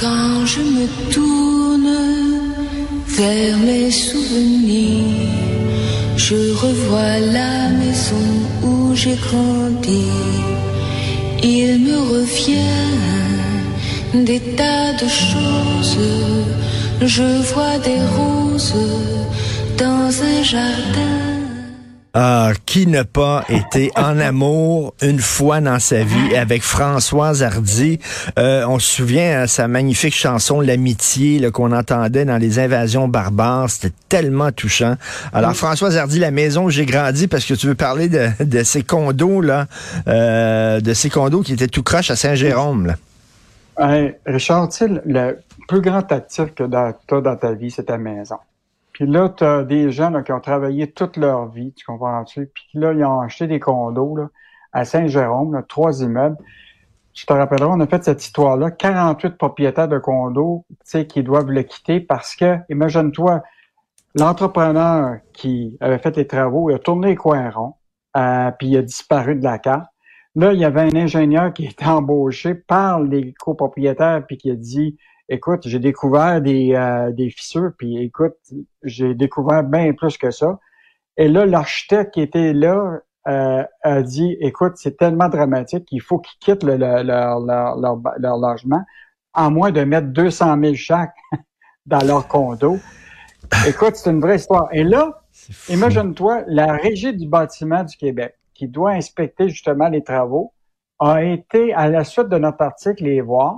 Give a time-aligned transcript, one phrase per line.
[0.00, 1.94] Quand je me tourne
[3.06, 5.04] vers mes souvenirs,
[6.16, 8.28] je revois la maison
[8.62, 10.06] où j'ai grandi.
[11.42, 12.86] Il me revient
[14.14, 15.98] des tas de choses.
[17.02, 18.74] Je vois des roses
[19.76, 21.29] dans un jardin.
[22.12, 28.00] Ah, qui n'a pas été en amour une fois dans sa vie avec Françoise Hardy?
[28.36, 33.70] Euh, on se souvient à sa magnifique chanson L'amitié qu'on entendait dans les invasions barbares.
[33.70, 34.96] C'était tellement touchant.
[35.32, 38.64] Alors, Françoise Hardy, la maison où j'ai grandi, parce que tu veux parler de, de
[38.64, 39.66] ces condos, là,
[40.08, 42.94] euh, de ces condos qui étaient tout croche à Saint-Jérôme.
[43.78, 47.84] Hey, Richard, tu sais, le plus grand actif que tu as dans ta vie, c'est
[47.84, 48.36] ta maison.
[49.00, 52.50] Puis là, tu as des gens là, qui ont travaillé toute leur vie, tu comprends-tu?
[52.52, 54.28] Puis là, ils ont acheté des condos là,
[54.74, 56.36] à Saint-Jérôme, trois immeubles.
[57.14, 61.22] Je te rappellerai, on a fait cette histoire-là, 48 propriétaires de condos tu sais, qui
[61.22, 63.42] doivent le quitter parce que, imagine-toi,
[64.16, 67.76] l'entrepreneur qui avait fait les travaux, il a tourné les coins ronds,
[68.18, 69.88] euh, puis il a disparu de la carte.
[70.34, 74.56] Là, il y avait un ingénieur qui était embauché par les copropriétaires puis qui a
[74.56, 74.98] dit
[75.30, 78.34] écoute, j'ai découvert des, euh, des fissures, puis écoute,
[78.82, 80.58] j'ai découvert bien plus que ça.
[81.16, 86.18] Et là, l'architecte qui était là euh, a dit, écoute, c'est tellement dramatique qu'il faut
[86.18, 88.82] qu'ils quittent le, le, leur, leur, leur, logement,
[89.32, 91.14] à moins de mettre 200 000 chaque
[91.86, 92.78] dans leur condo.
[93.66, 94.68] Écoute, c'est une vraie histoire.
[94.72, 95.22] Et là,
[95.68, 100.52] imagine-toi, la Régie du bâtiment du Québec, qui doit inspecter justement les travaux,
[100.98, 103.56] a été, à la suite de notre article, les voir,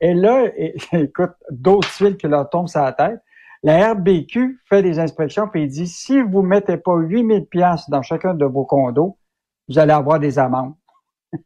[0.00, 0.44] et là,
[0.92, 3.20] écoute, d'autres tuiles qui leur tombent sur la tête.
[3.62, 8.00] La RBQ fait des inspections puis il dit si vous mettez pas 8000 pièces dans
[8.00, 9.18] chacun de vos condos,
[9.68, 10.74] vous allez avoir des amendes.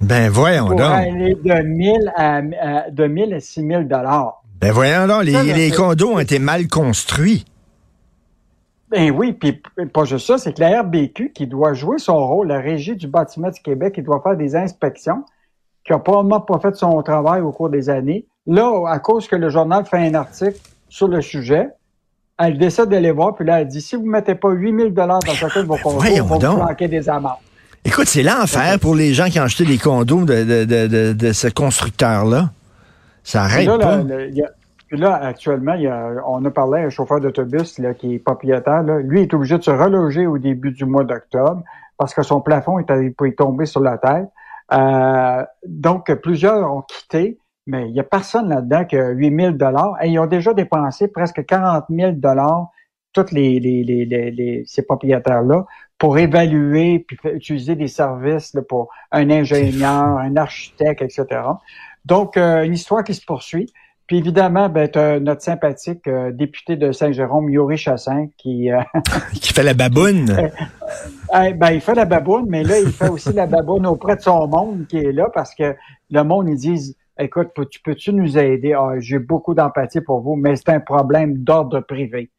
[0.00, 0.92] Ben voyons Pour donc.
[0.92, 4.42] aller de 1000 à, à de 1000 à 6000 dollars.
[4.60, 7.44] Ben voyons donc, les, Ça, les condos ont été mal construits.
[8.90, 9.62] Ben oui, puis
[9.92, 13.06] pas juste ça, c'est que la RBQ qui doit jouer son rôle, la Régie du
[13.06, 15.24] bâtiment du Québec, qui doit faire des inspections,
[15.90, 18.24] qui a probablement pas fait son travail au cours des années.
[18.46, 20.54] Là, à cause que le journal fait un article
[20.88, 21.66] sur le sujet,
[22.38, 25.32] elle décide d'aller voir, puis là, elle dit, si vous mettez pas 8000 dollars dans
[25.32, 26.58] chacun de vos condos, voyons on va vous donc.
[26.58, 27.32] planquer des amendes.
[27.84, 31.32] Écoute, c'est l'enfer pour les gens qui ont acheté des condos de, de, de, de,
[31.32, 32.50] ce constructeur-là.
[33.24, 33.96] Ça arrête là, pas.
[33.96, 38.14] là, y a- actuellement, il y a, on a parlé à un chauffeur d'autobus qui
[38.14, 38.84] est propriétaire.
[38.84, 39.00] Là.
[39.00, 41.64] Lui est obligé de se reloger au début du mois d'octobre
[41.98, 44.28] parce que son plafond est, est tombé sur la tête.
[44.72, 49.96] Euh, donc, plusieurs ont quitté, mais il y a personne là-dedans qui a 8000 dollars.
[50.02, 52.68] Et ils ont déjà dépensé presque 40 000 dollars,
[53.12, 55.66] tous les, les, les, les, ces propriétaires-là,
[55.98, 61.42] pour évaluer puis utiliser des services là, pour un ingénieur, un architecte, etc.
[62.04, 63.72] Donc, euh, une histoire qui se poursuit.
[64.10, 64.90] Puis évidemment, ben,
[65.22, 68.80] notre sympathique euh, député de Saint-Jérôme, Yuri Chassin, qui euh,
[69.40, 70.36] Qui fait la baboune.
[71.32, 74.20] eh, ben, il fait la baboune, mais là, il fait aussi la baboune auprès de
[74.20, 75.76] son monde qui est là parce que
[76.10, 78.72] le monde, ils disent Écoute, peux- tu peux-tu nous aider?
[78.72, 82.32] Ah, j'ai beaucoup d'empathie pour vous, mais c'est un problème d'ordre privé.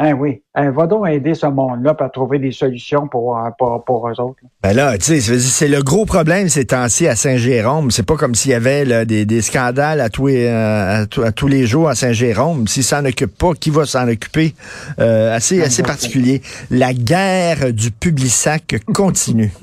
[0.00, 0.42] Hein, oui.
[0.54, 4.20] Hein, va donc aider ce monde-là pour trouver des solutions pour, euh, pour, pour eux
[4.20, 4.38] autres.
[4.62, 7.90] Ben là, tu sais, c'est le gros problème ces temps-ci à Saint-Jérôme.
[7.90, 11.06] C'est pas comme s'il y avait là, des, des scandales à tous, les, euh, à,
[11.06, 12.68] tous- à tous les jours à Saint-Jérôme.
[12.68, 14.54] S'ils s'en occupent pas, qui va s'en occuper?
[15.00, 16.42] Euh, assez, assez particulier.
[16.70, 19.52] La guerre du Publisac continue.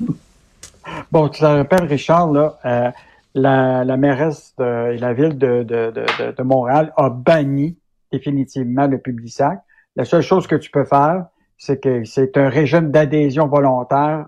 [1.10, 2.90] Bon, tu te rappelles, Richard, là, euh,
[3.34, 7.76] la, la mairesse de, et la ville de, de, de, de- Montréal a banni
[8.12, 9.58] définitivement le Publisac.
[9.96, 11.24] La seule chose que tu peux faire,
[11.56, 14.26] c'est que c'est un régime d'adhésion volontaire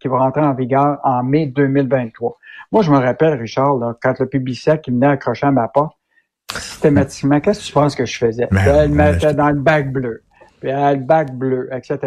[0.00, 2.38] qui va rentrer en vigueur en mai 2023.
[2.72, 5.96] Moi, je me rappelle, Richard, là, quand le Publisac il venait accrocher à ma porte,
[6.52, 8.48] systématiquement, qu'est-ce que tu penses que je faisais?
[8.50, 10.22] Ben, elle mettait dans le bac bleu,
[10.60, 11.98] puis elle, le bac bleu, etc.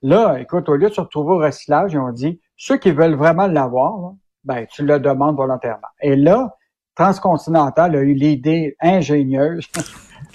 [0.00, 3.16] Là, écoute, au lieu de se retrouver au recyclage, ils ont dit, ceux qui veulent
[3.16, 5.88] vraiment l'avoir, ben, tu le demandes volontairement.
[6.00, 6.56] Et là,
[6.94, 9.66] Transcontinental a eu l'idée ingénieuse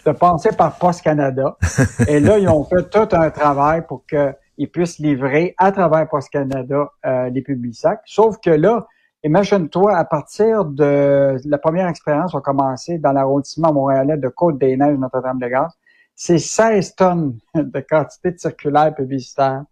[0.06, 1.57] de passer par Post Canada.
[2.07, 6.30] Et là, ils ont fait tout un travail pour qu'ils puissent livrer à travers Post
[6.30, 8.01] Canada euh, les publics sacs.
[8.06, 8.88] Sauf que là,
[9.25, 14.98] Imagine-toi, à partir de la première expérience, on a commencé dans l'arrondissement montréalais de Côte-des-Neiges,
[14.98, 15.74] Notre-Dame-de-Grâce.
[16.16, 19.63] C'est 16 tonnes de quantité de circulaires publicitaires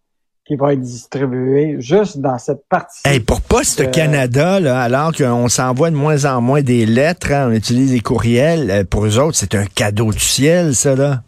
[0.47, 3.01] qui vont être distribuées juste dans cette partie.
[3.05, 7.33] Hey, pour Poste Euh, Canada, là, alors qu'on s'envoie de moins en moins des lettres,
[7.33, 10.95] hein, on utilise des courriels, euh, pour eux autres, c'est un cadeau du ciel, ça,
[10.95, 11.21] là.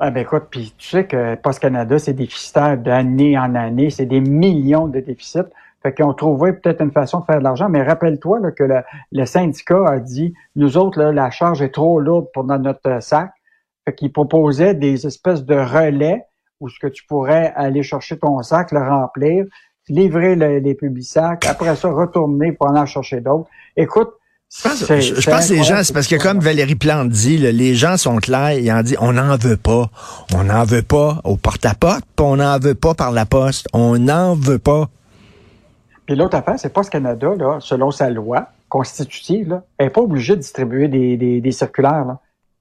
[0.00, 4.06] Ah ben écoute, puis tu sais que Post Canada, c'est déficitaire d'année en année, c'est
[4.06, 5.40] des millions de déficits.
[5.82, 8.82] Fait qu'ils ont trouvé peut-être une façon de faire de l'argent, mais rappelle-toi que le,
[9.12, 12.88] le syndicat a dit, nous autres, là, la charge est trop lourde pour dans notre
[12.88, 13.30] euh, sac.
[13.84, 16.24] Fait qu'ils proposaient des espèces de relais
[16.60, 19.44] où ce que tu pourrais aller chercher ton sac, le remplir,
[19.88, 23.48] livrer le- les publics-sacs, après ça, retourner pour en chercher d'autres.
[23.76, 24.10] Écoute,
[24.50, 26.74] Je pense, c'est- je- je c'est pense que les gens, c'est parce que comme Valérie
[26.74, 29.90] Plante dit, là, les gens sont clairs, ils en disent, on n'en veut pas.
[30.34, 33.68] On n'en veut pas au porte-à-porte, puis on n'en veut pas par la poste.
[33.74, 34.88] On n'en veut pas.
[36.06, 39.92] Puis l'autre affaire, c'est pas ce Canada, là, selon sa loi constitutive, là, elle n'est
[39.92, 42.06] pas obligée de distribuer des, des, des circulaires.
[42.06, 42.18] Là.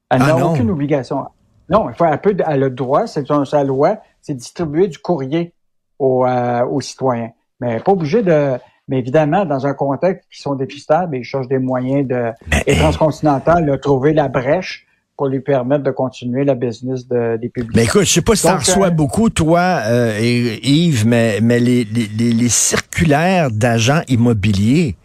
[0.10, 0.52] Elle Ah n'a non.
[0.52, 1.26] aucune obligation.
[1.70, 4.88] Non, il faut un peu, de- elle a le droit, c'est sa loi, c'est distribuer
[4.88, 5.54] du courrier
[6.00, 7.32] aux, euh, aux citoyens.
[7.60, 8.54] Mais elle pas obligée de.
[8.90, 12.32] Mais évidemment, dans un contexte qui sont déficitaires, ben, ils cherchent des moyens de.
[12.68, 14.86] Et Transcontinental a trouvé la brèche
[15.18, 17.76] pour lui permettre de continuer la business de, des publics.
[17.76, 21.40] Mais écoute, je sais pas si t'en reçois euh, beaucoup, toi, euh, et- Yves, mais,
[21.42, 24.96] mais les, les, les- les circulaires d'agents immobiliers,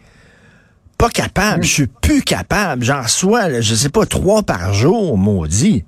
[0.97, 1.59] pas capable.
[1.61, 1.63] Mm.
[1.63, 2.83] Je suis plus capable.
[2.83, 5.83] J'en reçois, je sais pas, trois par jour, maudit.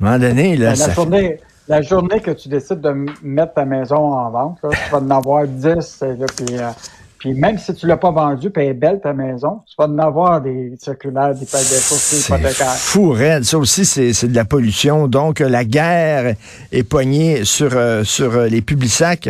[0.00, 2.80] À un moment donné, là, Ben, ça la, fait- journée, la journée que tu décides
[2.80, 5.98] de mettre ta maison en vente, là, tu vas en avoir 10.
[6.02, 6.68] euh, Là, puis, euh,
[7.18, 9.86] puis même si tu l'as pas vendue, puis elle est belle ta maison, tu vas
[9.86, 12.74] en avoir des circulaires, des, C'est hypothécaires.
[12.76, 13.42] fou, raide.
[13.44, 15.08] Ça aussi, c'est c'est de la pollution.
[15.08, 16.34] Donc, euh, la guerre
[16.70, 19.28] est poignée sur, euh, sur euh, les publics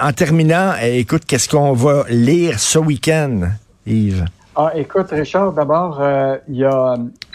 [0.00, 3.40] en terminant, euh, écoute, qu'est-ce qu'on va lire ce week-end,
[3.86, 4.24] Yves?
[4.54, 6.94] Ah, écoute, Richard, d'abord, euh, il y, a,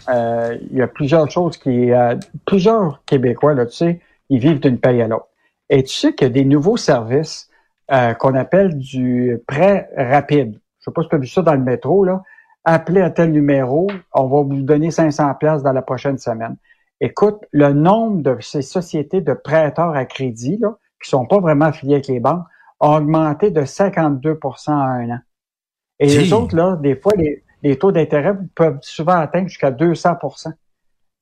[0.09, 1.91] euh, il y a plusieurs choses qui...
[1.91, 2.15] euh,
[2.45, 3.99] plusieurs Québécois, là, tu sais,
[4.29, 5.27] ils vivent d'une paye à l'autre.
[5.69, 7.49] Et tu sais qu'il y a des nouveaux services
[7.91, 10.59] euh, qu'on appelle du prêt rapide.
[10.79, 12.21] Je sais pas si tu as vu ça dans le métro, là.
[12.63, 16.57] Appelez à tel numéro, on va vous donner 500 pièces dans la prochaine semaine.
[16.99, 21.65] Écoute, le nombre de ces sociétés de prêteurs à crédit, là, qui sont pas vraiment
[21.65, 22.45] affiliés avec les banques,
[22.79, 25.19] a augmenté de 52% en un an.
[25.99, 30.51] Et les autres, là, des fois, les, les taux d'intérêt peuvent souvent atteindre jusqu'à 200%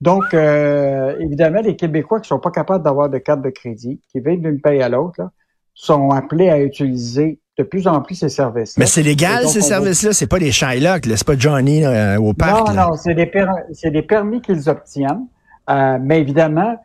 [0.02, 4.20] Donc, euh, évidemment, les Québécois qui sont pas capables d'avoir de carte de crédit, qui
[4.20, 5.32] vivent d'une paye à l'autre, là,
[5.74, 8.78] sont appelés à utiliser de plus en plus ces services.
[8.78, 10.14] Mais c'est légal, donc, ces services-là?
[10.14, 11.18] C'est pas des Shylock, là.
[11.18, 12.68] C'est pas Johnny euh, au parc.
[12.70, 12.88] non, là.
[12.88, 15.28] non, c'est des, per- c'est des permis qu'ils obtiennent.
[15.70, 16.78] Euh, mais évidemment,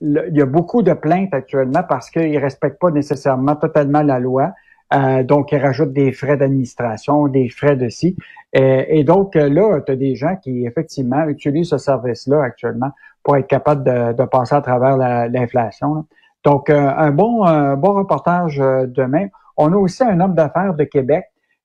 [0.00, 4.18] le- il y a beaucoup de plaintes actuellement parce qu'ils respectent pas nécessairement totalement la
[4.18, 4.52] loi.
[4.92, 8.16] Euh, donc, ils rajoutent des frais d'administration, des frais de ci.
[8.56, 12.90] Euh, et donc, euh, là, tu as des gens qui, effectivement, utilisent ce service-là actuellement
[13.22, 16.06] pour être capables de, passer à travers la- l'inflation.
[16.44, 17.38] Donc, un bon,
[17.76, 19.28] bon reportage demain.
[19.56, 21.24] On a aussi un homme d'affaires de Québec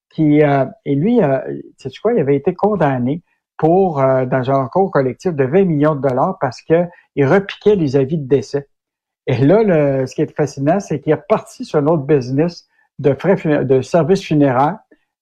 [0.10, 1.38] qui, et lui, euh,
[1.76, 3.22] sais-tu quoi, il avait été condamné
[3.58, 6.86] pour, dans un recours collectif de 20 millions de dollars parce que
[7.18, 8.70] il repiquait les avis de décès.
[9.28, 12.69] Et là, ce qui est fascinant, c'est qu'il est reparti sur un autre business
[13.00, 14.80] de frais de services funéraires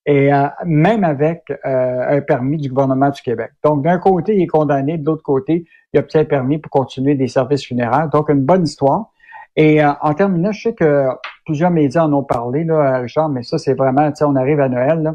[0.08, 3.50] et euh, même avec euh, un permis du gouvernement du Québec.
[3.62, 7.14] Donc, d'un côté, il est condamné, de l'autre côté, il obtient un permis pour continuer
[7.14, 8.08] des services funéraires.
[8.08, 9.10] Donc, une bonne histoire.
[9.54, 11.08] Et euh, en terminant, je sais que
[11.44, 14.60] plusieurs médias en ont parlé, là, Richard, mais ça, c'est vraiment, tu sais, on arrive
[14.60, 15.14] à Noël, là.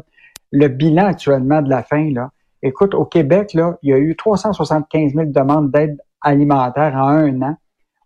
[0.52, 2.30] le bilan actuellement de la fin, là.
[2.62, 7.42] Écoute, au Québec, là, il y a eu 375 000 demandes d'aide alimentaire en un
[7.42, 7.56] an.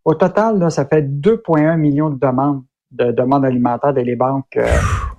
[0.06, 4.66] Au total, là, ça fait 2,1 millions de demandes de demandes alimentaires des banques euh,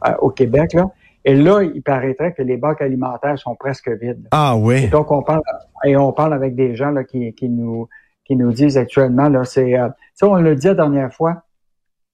[0.07, 0.73] euh, au Québec.
[0.73, 0.89] Là.
[1.25, 4.27] Et là, il paraîtrait que les banques alimentaires sont presque vides.
[4.31, 4.88] Ah Et oui.
[4.88, 5.41] donc, on parle
[5.85, 7.88] et on parle avec des gens là, qui, qui nous
[8.29, 9.89] qui nous disent actuellement, là, c'est euh,
[10.21, 11.43] on l'a dit la dernière fois,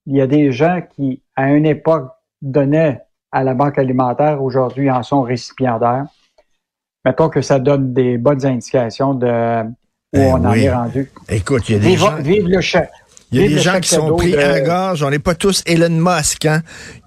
[0.05, 2.09] il y a des gens qui, à une époque,
[2.41, 3.01] donnaient
[3.33, 6.05] à la banque alimentaire, aujourd'hui en sont récipiendaires.
[7.03, 11.12] Mettons que ça donne des bonnes indications de où Ben on en est rendu.
[11.27, 12.15] Écoute, il y a des Vive, gens...
[12.15, 12.89] vive le chèque.
[13.36, 15.04] Il y a des gens qui sont pris de- à la gorge.
[15.04, 16.62] On n'est pas tous Elon Musk, hein?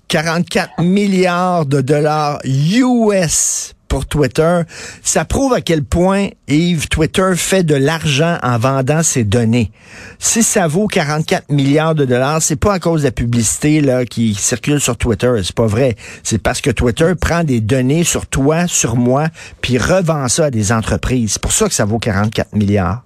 [0.08, 4.62] 44 milliards de dollars US pour Twitter.
[5.02, 9.70] Ça prouve à quel point, Yves, Twitter fait de l'argent en vendant ses données.
[10.18, 14.04] Si ça vaut 44 milliards de dollars, c'est pas à cause de la publicité là,
[14.04, 15.32] qui circule sur Twitter.
[15.42, 15.96] C'est pas vrai.
[16.22, 19.28] C'est parce que Twitter prend des données sur toi, sur moi,
[19.62, 21.32] puis revend ça à des entreprises.
[21.32, 23.02] C'est pour ça que ça vaut 44 milliards.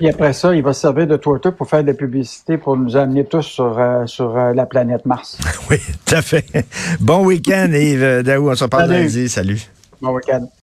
[0.00, 2.74] Puis après ça, il va se servir de Twitter pour faire de la publicité pour
[2.74, 5.36] nous amener tous sur, euh, sur euh, la planète Mars.
[5.70, 5.76] Oui,
[6.06, 6.46] tout à fait.
[7.00, 8.50] Bon week-end, Yves Daou.
[8.50, 8.94] On se Salut.
[8.94, 9.28] lundi.
[9.28, 9.60] Salut.
[10.00, 10.50] Bon week-end.